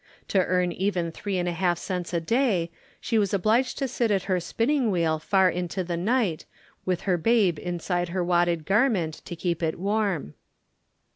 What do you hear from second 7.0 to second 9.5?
her babe inside her wadded garment to